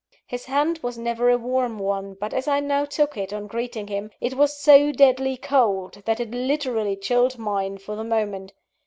His 0.25 0.45
hand 0.45 0.79
was 0.81 0.97
never 0.97 1.29
a 1.29 1.37
warm 1.37 1.77
one; 1.77 2.15
but 2.19 2.33
as 2.33 2.47
I 2.47 2.59
now 2.59 2.85
took 2.85 3.17
it, 3.17 3.31
on 3.31 3.45
greeting 3.45 3.85
him, 3.85 4.09
it 4.19 4.33
was 4.33 4.57
so 4.59 4.91
deadly 4.91 5.37
cold 5.37 6.01
that 6.05 6.19
it 6.19 6.31
literally 6.31 6.95
chilled 6.95 7.37
mine 7.37 7.77
for 7.77 7.95
the 7.95 8.03
moment. 8.03 8.51